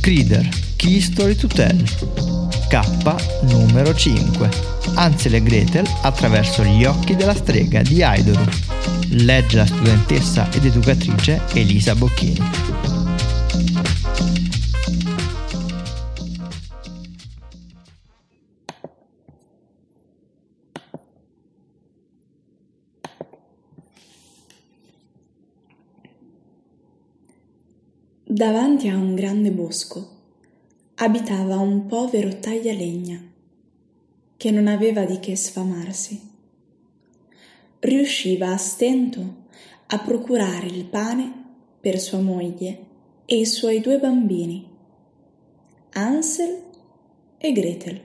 [0.00, 1.76] Crider, Key Story to Tell.
[2.68, 2.80] K
[3.42, 4.48] numero 5.
[4.94, 8.44] Ansel e Gretel attraverso gli occhi della strega di Aidoru.
[9.10, 12.95] Legge la studentessa ed educatrice Elisa Bocchini.
[28.36, 30.10] Davanti a un grande bosco
[30.96, 33.32] abitava un povero taglialegna
[34.36, 36.20] che non aveva di che sfamarsi.
[37.78, 39.44] Riusciva a stento
[39.86, 41.32] a procurare il pane
[41.80, 42.84] per sua moglie
[43.24, 44.68] e i suoi due bambini,
[45.92, 46.62] Ansel
[47.38, 48.00] e Gretel.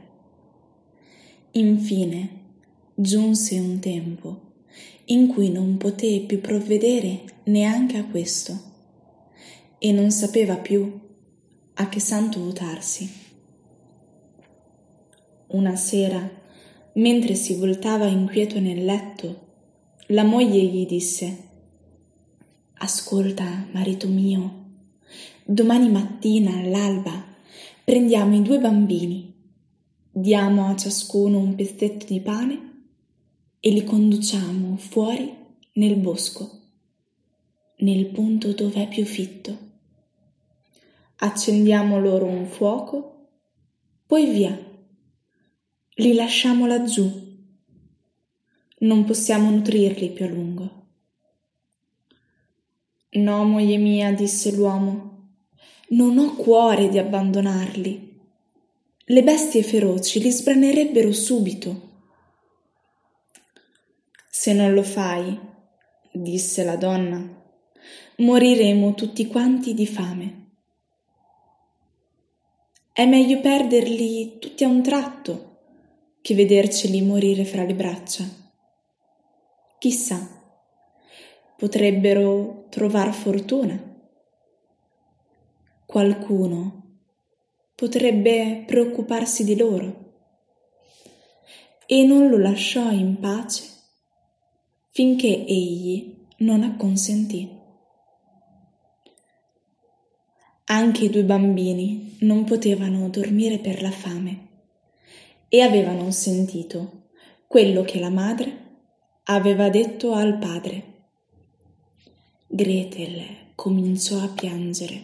[1.52, 2.30] Infine
[2.96, 4.40] giunse un tempo
[5.08, 8.70] in cui non poté più provvedere neanche a questo
[9.84, 11.00] e non sapeva più
[11.74, 13.12] a che santo votarsi.
[15.48, 16.30] Una sera,
[16.94, 19.48] mentre si voltava inquieto nel letto,
[20.10, 21.50] la moglie gli disse
[22.74, 24.66] Ascolta, marito mio,
[25.44, 27.26] domani mattina all'alba
[27.84, 29.34] prendiamo i due bambini,
[30.12, 32.84] diamo a ciascuno un pezzetto di pane
[33.60, 35.36] e li conduciamo fuori
[35.74, 36.60] nel bosco,
[37.78, 39.70] nel punto dove è più fitto
[41.24, 43.28] accendiamo loro un fuoco,
[44.06, 44.58] poi via,
[45.96, 47.30] li lasciamo laggiù.
[48.80, 50.86] Non possiamo nutrirli più a lungo.
[53.12, 55.34] No, moglie mia, disse l'uomo,
[55.90, 58.20] non ho cuore di abbandonarli.
[59.06, 61.90] Le bestie feroci li sbranerebbero subito.
[64.28, 65.38] Se non lo fai,
[66.12, 67.24] disse la donna,
[68.18, 70.41] moriremo tutti quanti di fame.
[72.94, 75.60] È meglio perderli tutti a un tratto
[76.22, 78.26] che vederceli morire fra le braccia.
[79.80, 80.28] Chissà,
[81.56, 83.82] potrebbero trovar fortuna.
[85.86, 86.98] Qualcuno
[87.76, 90.14] potrebbe preoccuparsi di loro.
[91.86, 93.64] E non lo lasciò in pace
[94.90, 97.61] finché egli non acconsentì.
[100.72, 104.48] Anche i due bambini non potevano dormire per la fame
[105.50, 107.10] e avevano sentito
[107.46, 108.78] quello che la madre
[109.26, 111.10] aveva detto al padre.
[112.48, 113.22] Gretel
[113.54, 115.04] cominciò a piangere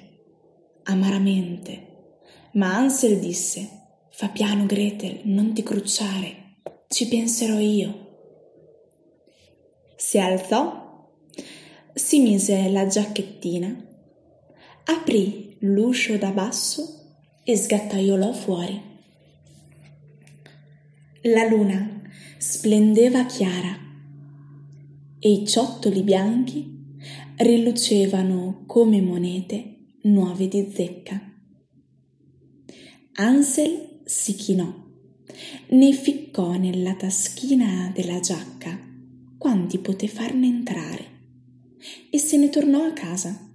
[0.83, 2.13] amaramente,
[2.53, 3.69] ma Ansel disse
[4.09, 8.05] Fa piano Gretel, non ti crucciare, ci penserò io.
[9.97, 11.11] Si alzò,
[11.93, 13.85] si mise la giacchettina,
[14.85, 18.81] aprì l'uscio da basso e sgattaiolò fuori.
[21.23, 22.01] La luna
[22.37, 23.75] splendeva chiara
[25.19, 26.75] e i ciottoli bianchi
[27.37, 31.19] rilucevano come monete nuove di zecca.
[33.13, 34.71] Ansel si chinò,
[35.69, 38.79] ne ficcò nella taschina della giacca
[39.37, 41.05] quanti poté farne entrare
[42.09, 43.46] e se ne tornò a casa.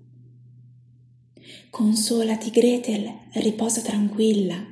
[1.73, 4.63] Consolati, Gretel, riposa tranquilla,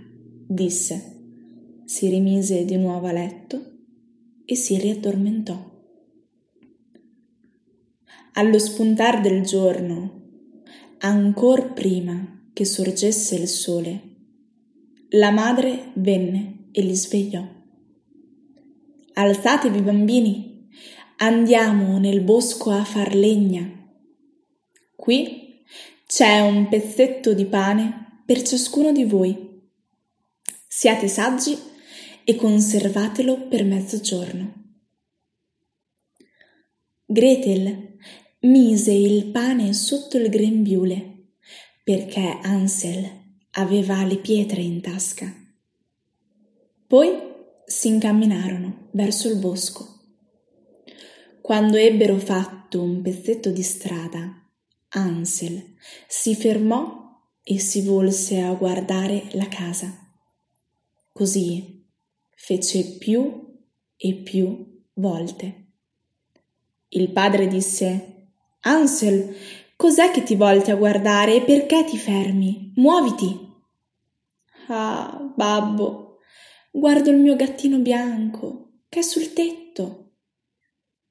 [0.46, 1.16] disse.
[1.86, 3.58] Si rimise di nuovo a letto
[4.44, 5.58] e si riaddormentò.
[8.34, 10.24] Allo spuntar del giorno,
[10.98, 14.02] ancor prima che sorgesse il sole,
[15.12, 17.42] la madre venne e li svegliò.
[19.14, 20.68] Alzatevi, bambini,
[21.16, 23.88] andiamo nel bosco a far legna.
[24.94, 25.48] Qui
[26.06, 29.62] c'è un pezzetto di pane per ciascuno di voi.
[30.66, 31.56] Siate saggi
[32.24, 34.54] e conservatelo per mezzogiorno.
[37.06, 37.96] Gretel
[38.40, 41.10] mise il pane sotto il grembiule
[41.82, 43.08] perché Ansel
[43.52, 45.32] aveva le pietre in tasca.
[46.86, 47.10] Poi
[47.66, 49.98] si incamminarono verso il bosco.
[51.40, 54.39] Quando ebbero fatto un pezzetto di strada,
[54.92, 55.76] Ansel
[56.08, 57.00] si fermò
[57.42, 59.92] e si volse a guardare la casa.
[61.12, 61.86] Così
[62.34, 63.56] fece più
[63.96, 65.66] e più volte.
[66.88, 69.36] Il padre disse Ansel,
[69.76, 72.72] cos'è che ti volti a guardare e perché ti fermi?
[72.76, 73.48] Muoviti.
[74.68, 76.18] Ah, babbo,
[76.70, 80.14] guardo il mio gattino bianco che è sul tetto,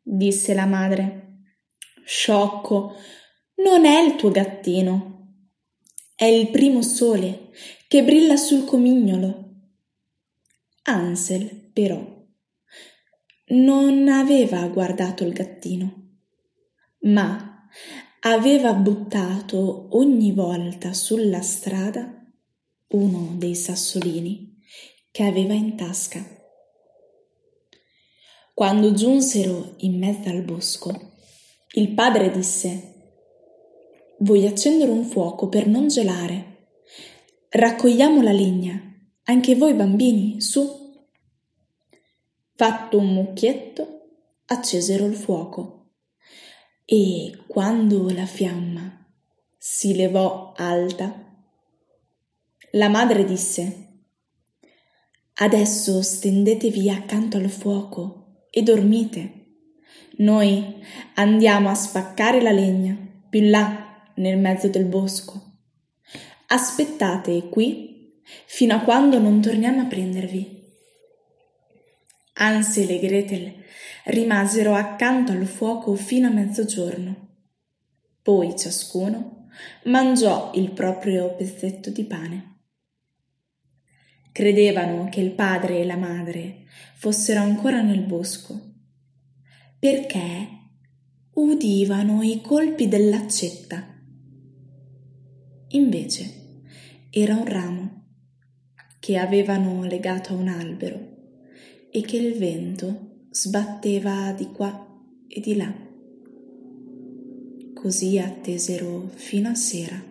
[0.01, 1.43] disse la madre.
[2.03, 2.95] Sciocco,
[3.63, 5.09] non è il tuo gattino,
[6.15, 7.49] è il primo sole
[7.87, 9.47] che brilla sul comignolo.
[10.83, 12.01] Ansel, però,
[13.47, 16.17] non aveva guardato il gattino,
[17.01, 17.67] ma
[18.21, 22.15] aveva buttato ogni volta sulla strada
[22.89, 24.61] uno dei sassolini
[25.11, 26.25] che aveva in tasca.
[28.53, 31.13] Quando giunsero in mezzo al bosco,
[31.73, 32.98] il padre disse
[34.21, 36.67] Vuoi accendere un fuoco per non gelare?
[37.47, 38.77] Raccogliamo la legna,
[39.23, 40.97] anche voi bambini, su.
[42.53, 44.09] Fatto un mucchietto,
[44.45, 45.91] accesero il fuoco
[46.83, 49.05] e quando la fiamma
[49.57, 51.25] si levò alta,
[52.71, 53.87] la madre disse
[55.35, 59.35] Adesso stendetevi accanto al fuoco e dormite.
[60.17, 60.83] Noi
[61.13, 62.97] andiamo a spaccare la legna
[63.29, 63.88] più là
[64.19, 65.57] nel mezzo del bosco.
[66.47, 70.57] Aspettate qui fino a quando non torniamo a prendervi.
[72.33, 73.53] Ansel e Gretel
[74.05, 77.27] rimasero accanto al fuoco fino a mezzogiorno.
[78.21, 79.47] Poi ciascuno
[79.85, 82.57] mangiò il proprio pezzetto di pane.
[84.31, 86.65] Credevano che il padre e la madre
[86.95, 88.59] fossero ancora nel bosco,
[89.77, 90.47] perché
[91.33, 93.97] udivano i colpi dell'accetta.
[95.71, 96.63] Invece
[97.11, 98.03] era un ramo
[98.99, 101.17] che avevano legato a un albero
[101.91, 104.87] e che il vento sbatteva di qua
[105.27, 105.71] e di là.
[107.75, 110.03] Così attesero fino a sera,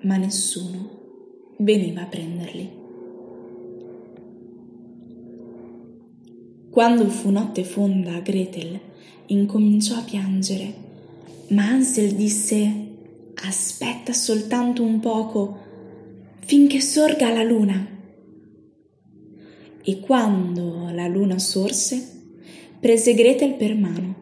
[0.00, 1.02] ma nessuno
[1.58, 2.82] veniva a prenderli.
[6.70, 8.80] Quando fu notte fonda, Gretel
[9.26, 10.74] incominciò a piangere,
[11.48, 12.83] ma Ansel disse
[13.34, 15.58] Aspetta soltanto un poco
[16.40, 17.92] finché sorga la luna
[19.86, 22.22] e quando la luna sorse,
[22.80, 24.14] prese Gretel per mano.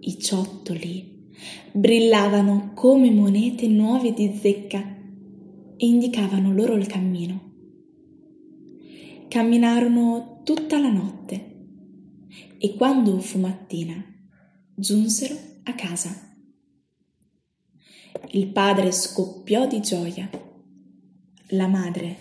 [0.00, 1.32] I ciottoli
[1.72, 4.80] brillavano come monete nuove di zecca
[5.76, 7.52] e indicavano loro il cammino.
[9.26, 11.52] Camminarono tutta la notte
[12.58, 13.94] e quando fu mattina
[14.72, 15.34] giunsero
[15.64, 16.23] a casa.
[18.34, 20.28] Il padre scoppiò di gioia.
[21.50, 22.16] La madre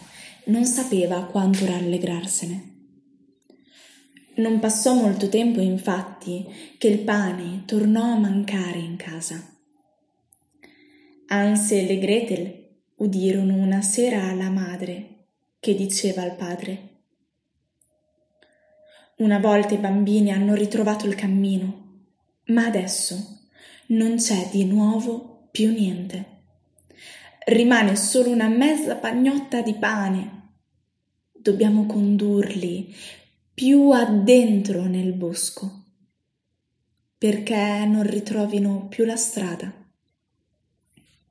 [0.46, 2.72] non sapeva quanto rallegrarsene.
[4.36, 6.46] Non passò molto tempo, infatti,
[6.78, 9.58] che il pane tornò a mancare in casa.
[11.30, 12.68] Ansel e Gretel
[12.98, 16.90] udirono una sera la madre che diceva al padre
[19.18, 22.04] Una volta i bambini hanno ritrovato il cammino,
[22.50, 23.40] ma adesso
[23.88, 26.34] non c'è di nuovo più niente
[27.46, 30.42] rimane solo una mezza pagnotta di pane.
[31.32, 32.92] Dobbiamo condurli
[33.54, 35.84] più addentro nel bosco,
[37.18, 39.72] perché non ritrovino più la strada.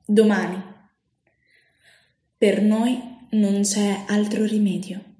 [0.05, 0.71] Domani.
[2.37, 5.11] Per noi non c'è altro rimedio.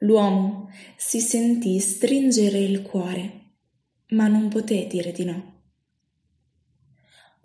[0.00, 3.54] L'uomo si sentì stringere il cuore,
[4.08, 5.55] ma non poté dire di no.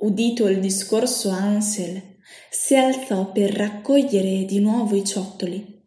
[0.01, 2.17] Udito il discorso Ansel,
[2.49, 5.79] si alzò per raccogliere di nuovo i ciottoli.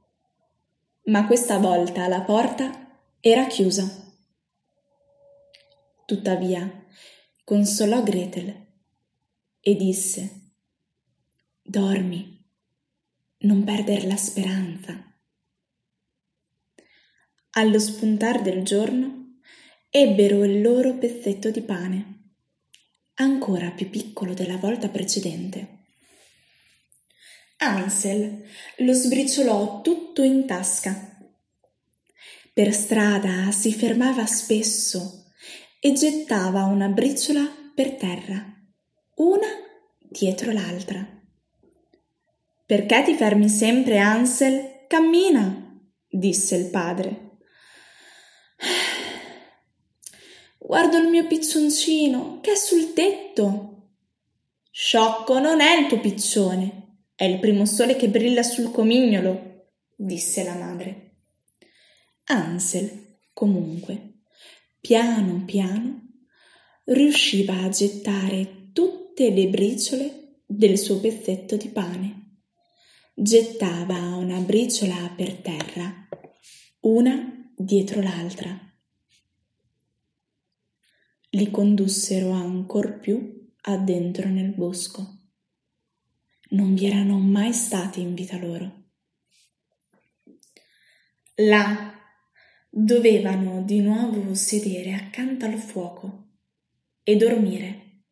[1.06, 4.14] Ma questa volta la porta era chiusa.
[6.06, 6.86] Tuttavia,
[7.42, 8.66] consolò Gretel
[9.58, 10.52] e disse
[11.60, 12.40] Dormi,
[13.38, 15.12] non perdere la speranza.
[17.50, 19.38] Allo spuntar del giorno
[19.90, 22.13] ebbero il loro pezzetto di pane
[23.14, 25.82] ancora più piccolo della volta precedente.
[27.58, 28.44] Ansel
[28.78, 31.16] lo sbriciolò tutto in tasca.
[32.52, 35.24] Per strada si fermava spesso
[35.80, 38.44] e gettava una briciola per terra,
[39.16, 39.48] una
[39.98, 41.06] dietro l'altra.
[42.66, 44.86] Perché ti fermi sempre, Ansel?
[44.88, 47.38] Cammina, disse il padre.
[50.66, 53.90] Guardo il mio piccioncino che è sul tetto.
[54.70, 60.42] Sciocco, non è il tuo piccione, è il primo sole che brilla sul comignolo, disse
[60.42, 61.16] la madre.
[62.24, 64.20] Ansel, comunque,
[64.80, 66.00] piano piano,
[66.84, 72.38] riusciva a gettare tutte le briciole del suo pezzetto di pane.
[73.12, 76.08] Gettava una briciola per terra,
[76.80, 78.63] una dietro l'altra
[81.34, 85.18] li condussero ancor più addentro nel bosco.
[86.50, 88.82] Non vi erano mai stati in vita loro.
[91.36, 91.92] Là
[92.70, 96.28] dovevano di nuovo sedere accanto al fuoco
[97.02, 98.02] e dormire.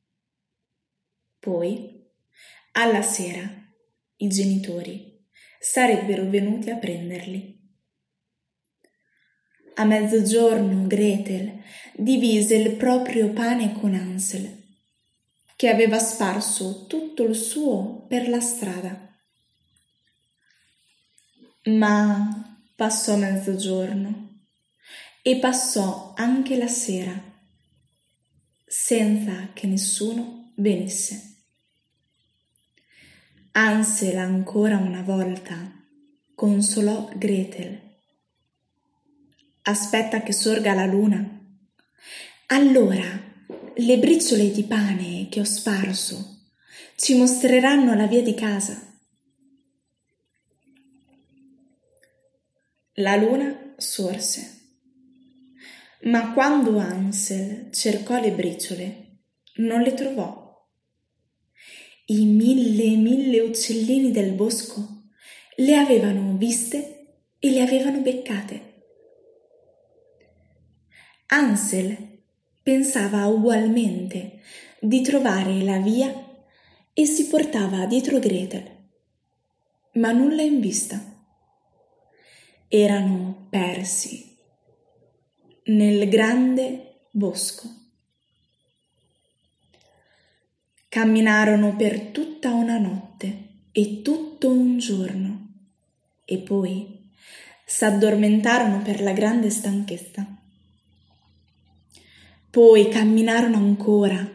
[1.38, 2.04] Poi,
[2.72, 3.48] alla sera,
[4.16, 5.24] i genitori
[5.60, 7.61] sarebbero venuti a prenderli.
[9.74, 11.62] A mezzogiorno Gretel
[11.94, 14.60] divise il proprio pane con Ansel,
[15.56, 19.18] che aveva sparso tutto il suo per la strada.
[21.64, 24.40] Ma passò mezzogiorno
[25.22, 27.18] e passò anche la sera,
[28.66, 31.44] senza che nessuno venisse.
[33.52, 35.54] Ansel ancora una volta
[36.34, 37.91] consolò Gretel.
[39.62, 41.40] Aspetta che sorga la luna.
[42.46, 43.02] Allora
[43.74, 46.50] le briciole di pane che ho sparso
[46.96, 48.80] ci mostreranno la via di casa.
[52.94, 54.60] La luna sorse
[56.04, 59.20] ma quando Ansel cercò le briciole,
[59.56, 60.50] non le trovò.
[62.06, 65.04] I mille e mille uccellini del bosco
[65.56, 68.71] le avevano viste e le avevano beccate.
[71.34, 72.20] Ansel
[72.62, 74.40] pensava ugualmente
[74.78, 76.12] di trovare la via
[76.92, 78.70] e si portava dietro Gretel,
[79.92, 81.02] ma nulla in vista.
[82.68, 84.36] Erano persi
[85.64, 87.66] nel grande bosco.
[90.90, 95.48] Camminarono per tutta una notte e tutto un giorno
[96.26, 97.10] e poi
[97.64, 100.40] s'addormentarono per la grande stanchezza.
[102.52, 104.30] Poi camminarono ancora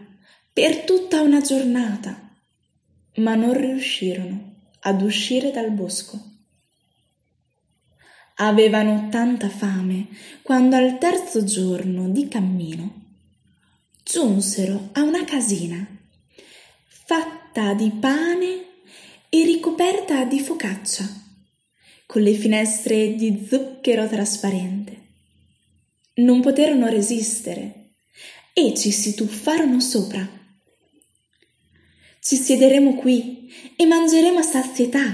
[0.52, 2.36] per tutta una giornata,
[3.18, 6.20] ma non riuscirono ad uscire dal bosco.
[8.38, 10.08] Avevano tanta fame
[10.42, 13.06] quando al terzo giorno di cammino
[14.04, 15.86] giunsero a una casina
[16.88, 18.66] fatta di pane
[19.30, 21.08] e ricoperta di focaccia,
[22.08, 25.02] con le finestre di zucchero trasparente.
[26.16, 27.77] Non poterono resistere
[28.58, 30.28] e ci si tuffarono sopra.
[32.20, 35.14] Ci siederemo qui e mangeremo a sazietà.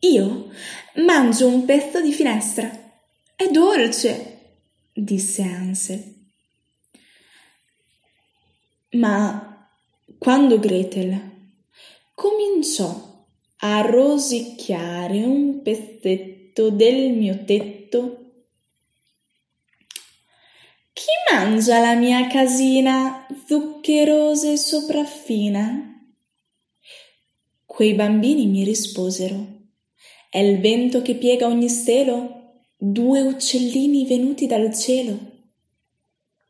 [0.00, 0.50] Io
[0.96, 2.70] Mangio un pezzo di finestra.
[3.34, 4.58] È dolce,
[4.92, 6.14] disse Ansel.
[8.90, 9.70] Ma
[10.18, 11.54] quando Gretel
[12.14, 13.24] cominciò
[13.60, 18.20] a rosicchiare un pezzetto del mio tetto,
[20.92, 25.86] chi mangia la mia casina zuccherosa e sopraffina?
[27.64, 29.58] Quei bambini mi risposero
[30.30, 32.62] è il vento che piega ogni stelo?
[32.76, 35.18] Due uccellini venuti dal cielo.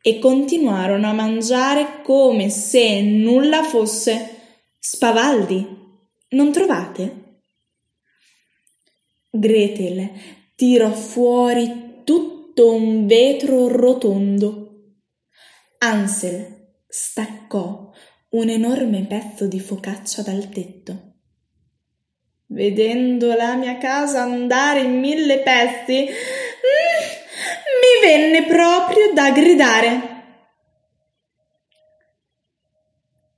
[0.03, 4.59] E continuarono a mangiare come se nulla fosse.
[4.79, 5.67] Spavaldi,
[6.29, 7.41] non trovate?
[9.31, 10.11] Gretel
[10.55, 14.70] tirò fuori tutto un vetro rotondo.
[15.83, 17.91] Ansel staccò
[18.31, 21.11] un enorme pezzo di focaccia dal tetto
[22.51, 26.09] vedendo la mia casa andare in mille pezzi, mm,
[27.81, 30.09] mi venne proprio da gridare.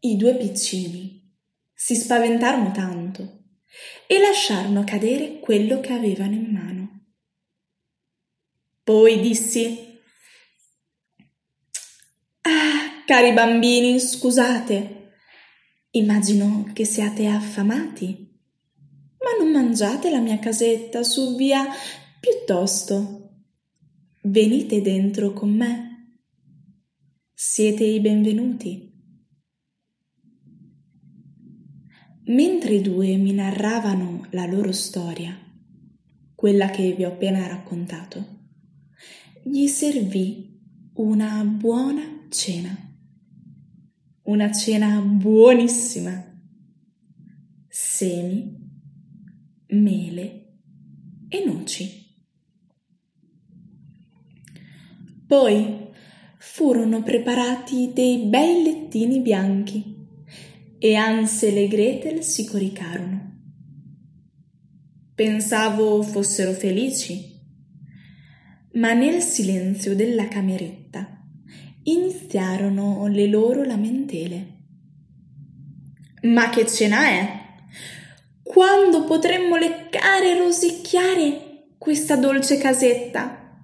[0.00, 1.32] I due piccini
[1.72, 3.40] si spaventarono tanto
[4.06, 7.00] e lasciarono cadere quello che avevano in mano.
[8.82, 9.90] Poi dissi
[12.44, 15.10] Ah, cari bambini, scusate.
[15.90, 18.30] Immagino che siate affamati
[19.22, 21.64] ma non mangiate la mia casetta su via
[22.20, 23.20] piuttosto.
[24.22, 26.18] Venite dentro con me.
[27.32, 28.90] Siete i benvenuti.
[32.26, 35.36] Mentre i due mi narravano la loro storia,
[36.34, 38.40] quella che vi ho appena raccontato,
[39.42, 40.60] gli servì
[40.94, 42.91] una buona cena.
[44.24, 46.32] Una cena buonissima.
[47.66, 48.56] Semi
[49.66, 50.58] mele
[51.28, 52.14] e noci.
[55.26, 55.88] Poi
[56.38, 60.06] furono preparati dei bei lettini bianchi
[60.78, 63.40] e Ansel e Gretel si coricarono.
[65.16, 67.40] Pensavo fossero felici,
[68.74, 71.11] ma nel silenzio della cameretta
[71.84, 74.46] iniziarono le loro lamentele.
[76.22, 77.40] Ma che cena è?
[78.42, 83.60] Quando potremmo leccare e rosicchiare questa dolce casetta?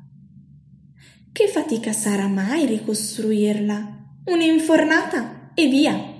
[1.30, 3.96] Che fatica sarà mai ricostruirla?
[4.24, 6.16] Un'infornata e via.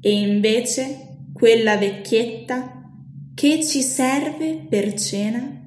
[0.00, 2.82] E invece quella vecchietta
[3.34, 5.62] che ci serve per cena?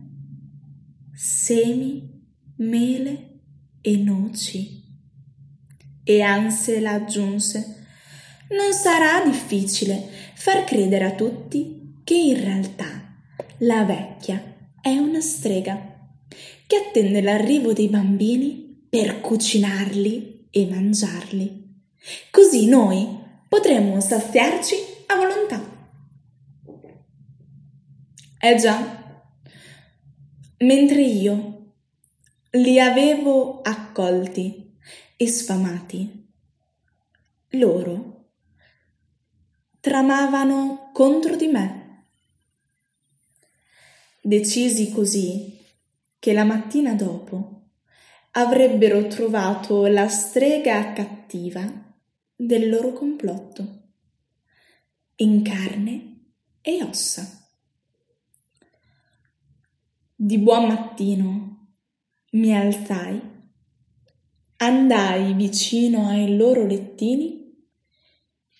[1.13, 2.25] Semi,
[2.57, 3.39] mele
[3.81, 4.86] e noci.
[6.09, 7.85] E Ansel aggiunse,
[8.51, 13.13] non sarà difficile far credere a tutti che in realtà
[13.57, 14.41] la vecchia
[14.79, 15.77] è una strega
[16.65, 21.81] che attende l'arrivo dei bambini per cucinarli e mangiarli.
[22.31, 23.05] Così noi
[23.49, 24.75] potremmo saziarci
[25.07, 25.61] a volontà.
[28.39, 29.25] Eh già,
[30.59, 31.73] mentre io
[32.51, 34.66] li avevo accolti
[35.17, 36.31] e sfamati,
[37.51, 38.29] loro
[39.79, 42.05] tramavano contro di me.
[44.21, 45.65] Decisi così
[46.19, 47.69] che la mattina dopo
[48.31, 51.65] avrebbero trovato la strega cattiva
[52.35, 53.93] del loro complotto,
[55.15, 57.49] in carne e ossa.
[60.13, 61.75] Di buon mattino
[62.31, 63.36] mi alzai,
[64.57, 67.45] andai vicino ai loro lettini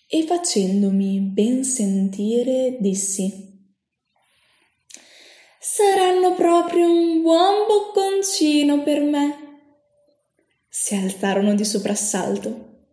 [0.08, 3.46] e facendomi ben sentire dissi
[5.70, 9.60] Saranno proprio un buon bocconcino per me.
[10.68, 12.86] Si alzarono di soprassalto.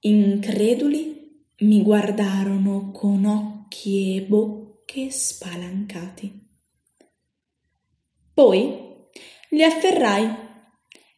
[0.00, 6.48] Increduli mi guardarono con occhi e bocche spalancati.
[8.34, 9.08] Poi
[9.50, 10.49] li afferrai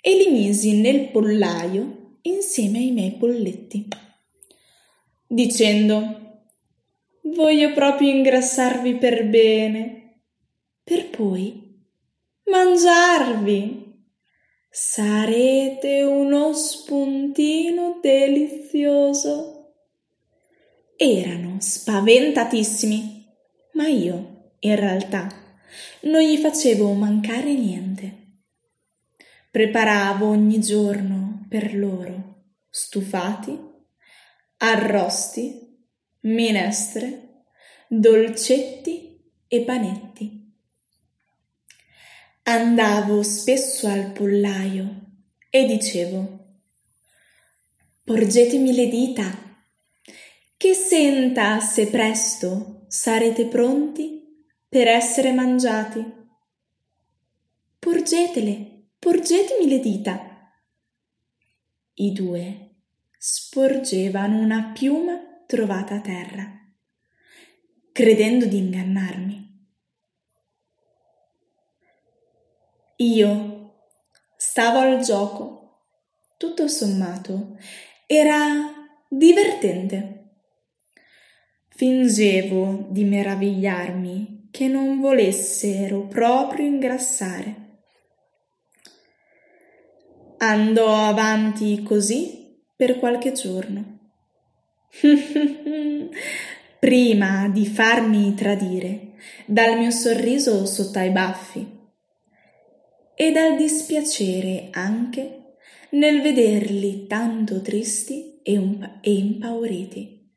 [0.02, 3.88] e li misi nel pollaio insieme ai miei polletti,
[5.26, 6.20] dicendo
[7.24, 10.02] Voglio proprio ingrassarvi per bene
[10.84, 11.62] per poi
[12.44, 13.80] mangiarvi.
[14.68, 19.74] Sarete uno spuntino delizioso.
[20.96, 23.26] Erano spaventatissimi,
[23.72, 25.28] ma io, in realtà,
[26.02, 28.21] non gli facevo mancare niente.
[29.52, 33.54] Preparavo ogni giorno per loro stufati,
[34.56, 35.76] arrosti,
[36.20, 37.42] minestre,
[37.86, 40.54] dolcetti e panetti.
[42.44, 45.00] Andavo spesso al pollaio
[45.50, 46.60] e dicevo
[48.04, 49.30] Porgetemi le dita,
[50.56, 56.02] che senta se presto sarete pronti per essere mangiati.
[57.78, 58.71] Porgetele,
[59.02, 60.52] porgetemi le dita.
[61.94, 62.70] I due
[63.18, 66.48] sporgevano una piuma trovata a terra,
[67.90, 69.66] credendo di ingannarmi.
[72.98, 73.74] Io
[74.36, 75.80] stavo al gioco.
[76.36, 77.58] Tutto sommato
[78.06, 78.72] era
[79.08, 80.36] divertente.
[81.70, 87.61] Fingevo di meravigliarmi che non volessero proprio ingrassare.
[90.42, 94.00] Andò avanti così per qualche giorno.
[96.80, 99.12] Prima di farmi tradire
[99.46, 101.78] dal mio sorriso sotto ai baffi
[103.14, 105.54] e dal dispiacere anche
[105.90, 110.28] nel vederli tanto tristi e, un, e impauriti.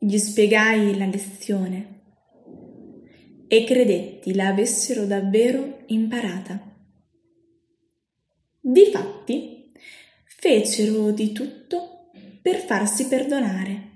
[0.00, 2.00] Gli spiegai la lezione
[3.48, 6.65] e credetti la avessero davvero imparata.
[8.68, 9.70] Difatti,
[10.24, 12.10] fecero di tutto
[12.42, 13.90] per farsi perdonare.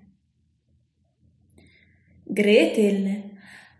[2.22, 3.32] Gretel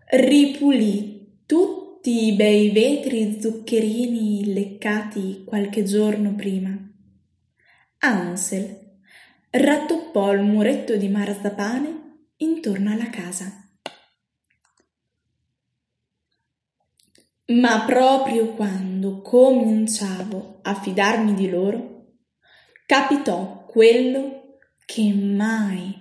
[0.09, 6.77] ripulì tutti i bei vetri zuccherini leccati qualche giorno prima.
[7.99, 8.97] Ansel
[9.49, 13.60] rattoppò il muretto di marzapane intorno alla casa.
[17.47, 22.05] Ma proprio quando cominciavo a fidarmi di loro,
[22.85, 25.93] capitò quello che mai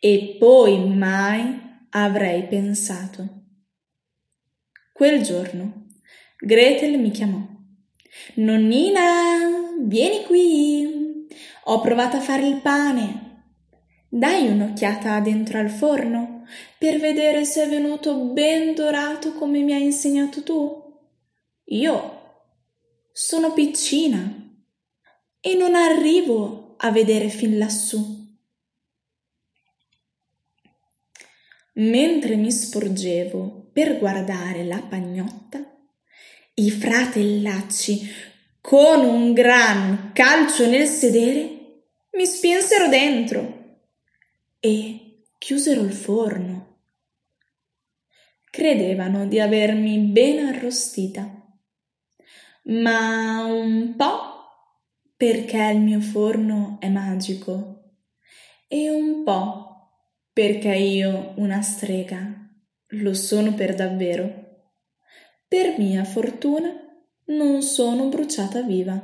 [0.00, 3.44] e poi mai avrei pensato.
[4.92, 5.86] Quel giorno
[6.38, 7.38] Gretel mi chiamò.
[8.36, 11.26] Nonnina, vieni qui.
[11.64, 13.44] Ho provato a fare il pane.
[14.08, 16.39] Dai un'occhiata dentro al forno
[16.78, 20.98] per vedere se è venuto ben dorato come mi hai insegnato tu.
[21.64, 22.18] Io
[23.12, 24.18] sono piccina
[25.40, 28.18] e non arrivo a vedere fin lassù.
[31.74, 35.64] Mentre mi sporgevo per guardare la pagnotta,
[36.54, 38.28] i fratellacci,
[38.60, 43.78] con un gran calcio nel sedere, mi spinsero dentro
[44.60, 45.09] e
[45.40, 46.80] chiusero il forno.
[48.50, 51.58] Credevano di avermi ben arrostita,
[52.64, 54.18] ma un po'
[55.16, 57.94] perché il mio forno è magico
[58.68, 59.92] e un po'
[60.30, 62.46] perché io, una strega,
[62.88, 64.68] lo sono per davvero.
[65.48, 66.70] Per mia fortuna
[67.28, 69.00] non sono bruciata viva.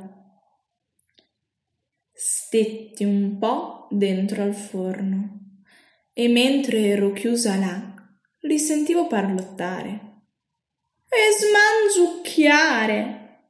[2.13, 5.45] Stetti un po' dentro al forno
[6.19, 7.93] e mentre ero chiusa là
[8.39, 10.23] li sentivo parlottare
[11.07, 13.41] e smangiucchiare.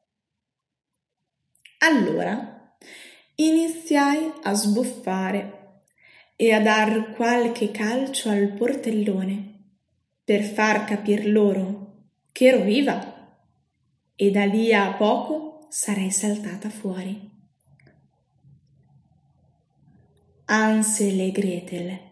[1.78, 2.76] Allora
[3.36, 5.84] iniziai a sbuffare
[6.36, 9.78] e a dar qualche calcio al portellone
[10.26, 13.40] per far capir loro che ero viva
[14.14, 17.32] e da lì a poco sarei saltata fuori.
[20.48, 22.07] Ansel e Gretel,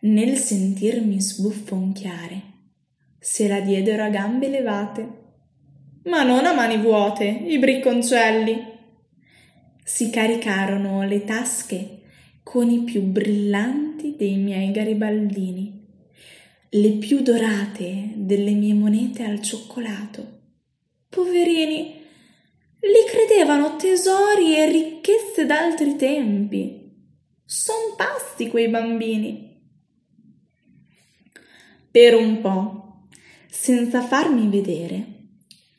[0.00, 2.42] nel sentirmi sbuffonchiare,
[3.18, 5.08] se la diedero a gambe levate,
[6.04, 8.76] ma non a mani vuote, i bricconcelli.
[9.82, 12.00] Si caricarono le tasche
[12.42, 15.86] con i più brillanti dei miei garibaldini,
[16.70, 20.36] le più dorate delle mie monete al cioccolato.
[21.08, 21.96] Poverini,
[22.80, 26.92] li credevano tesori e ricchezze d'altri tempi.
[27.44, 29.47] Son pasti quei bambini.
[31.98, 33.08] Per un po',
[33.50, 35.30] senza farmi vedere,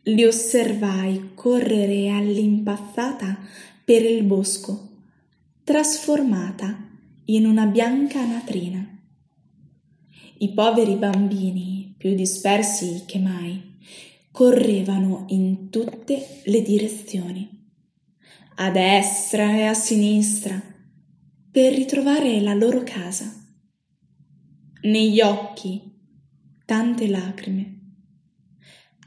[0.04, 3.40] li osservai correre all'impazzata
[3.86, 4.98] per il bosco
[5.64, 6.90] trasformata
[7.24, 8.86] in una bianca anatrina.
[10.40, 13.78] I poveri bambini, più dispersi che mai,
[14.30, 17.72] correvano in tutte le direzioni,
[18.56, 20.62] a destra e a sinistra,
[21.50, 23.34] per ritrovare la loro casa.
[24.82, 25.89] Negli occhi
[26.70, 27.80] tante lacrime,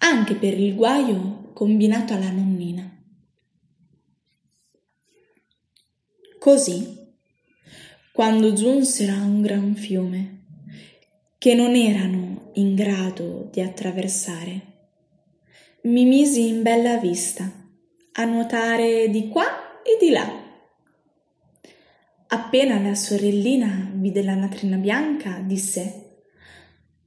[0.00, 2.90] anche per il guaio combinato alla nonnina.
[6.40, 7.14] Così,
[8.12, 10.40] quando giunsero a un gran fiume,
[11.38, 14.60] che non erano in grado di attraversare,
[15.82, 17.48] mi misi in bella vista
[18.10, 20.28] a nuotare di qua e di là.
[22.26, 26.01] Appena la sorellina vide la natrina bianca, disse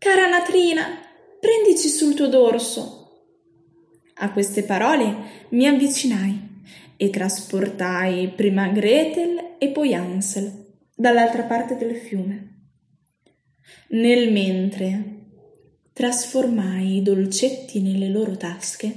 [0.05, 0.99] Cara natrina,
[1.39, 3.23] prendici sul tuo dorso.
[4.17, 6.61] A queste parole mi avvicinai
[6.95, 12.67] e trasportai prima Gretel e poi Ansel dall'altra parte del fiume.
[13.87, 15.23] Nel mentre
[15.91, 18.93] trasformai i dolcetti nelle loro tasche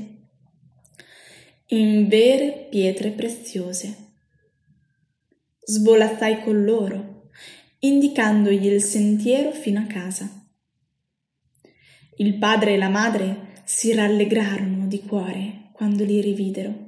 [1.68, 3.96] in vere pietre preziose.
[5.60, 7.30] Svolazzai con loro,
[7.78, 10.37] indicandogli il sentiero fino a casa.
[12.18, 16.86] Il padre e la madre si rallegrarono di cuore quando li rividero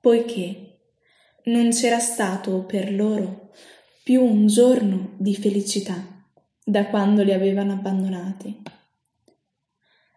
[0.00, 0.78] poiché
[1.44, 3.50] non c'era stato per loro
[4.02, 6.24] più un giorno di felicità
[6.64, 8.62] da quando li avevano abbandonati.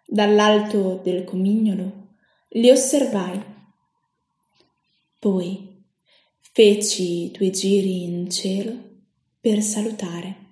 [0.05, 2.15] Dall'alto del comignolo
[2.49, 3.41] li osservai,
[5.19, 5.83] poi
[6.39, 9.01] feci due giri in cielo
[9.39, 10.42] per salutare.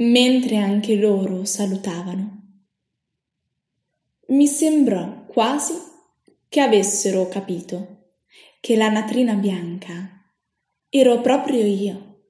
[0.00, 2.38] Mentre anche loro salutavano,
[4.28, 5.74] mi sembrò quasi
[6.48, 8.14] che avessero capito
[8.60, 10.24] che la natrina bianca
[10.88, 12.22] ero proprio io,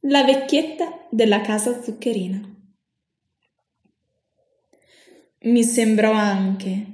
[0.00, 2.40] la vecchietta della casa zuccherina.
[5.42, 6.86] Mi sembrò anche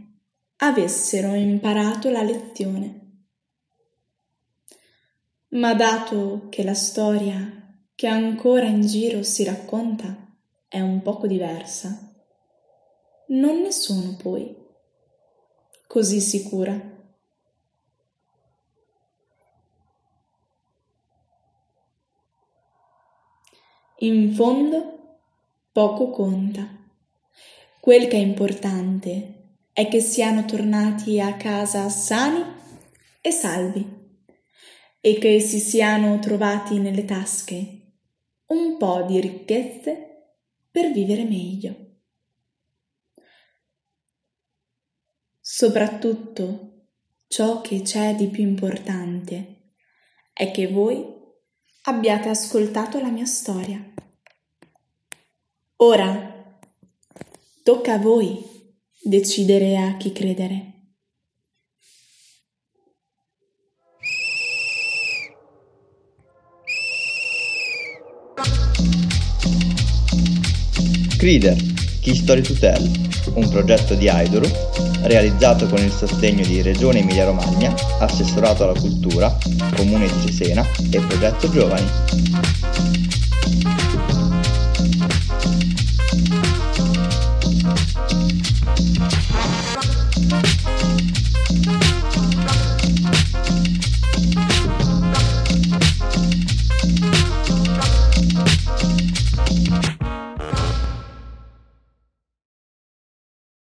[0.57, 3.01] avessero imparato la lezione.
[5.55, 7.64] Ma dato che la storia
[7.95, 10.33] che ancora in giro si racconta
[10.69, 12.13] è un poco diversa,
[13.29, 14.55] non ne sono poi
[15.87, 16.93] così sicura.
[23.99, 25.19] In fondo
[25.73, 26.69] poco conta.
[27.81, 32.43] Quel che è importante è che siano tornati a casa sani
[33.21, 34.03] e salvi
[35.01, 37.74] e che si siano trovati nelle tasche
[38.47, 40.37] un po' di ricchezze
[40.71, 41.83] per vivere meglio.
[45.41, 46.89] Soprattutto,
[47.29, 49.73] ciò che c'è di più importante
[50.33, 51.05] è che voi
[51.83, 53.93] abbiate ascoltato la mia storia.
[55.77, 56.59] Ora,
[57.63, 58.43] tocca a voi
[59.03, 60.74] decidere a chi credere.
[71.25, 71.57] Crider,
[72.03, 72.87] Key Story to Tell,
[73.33, 74.47] un progetto di Aidoru
[75.05, 79.35] realizzato con il sostegno di Regione Emilia-Romagna, Assessorato alla Cultura,
[79.75, 82.64] Comune di Cesena e Progetto Giovani.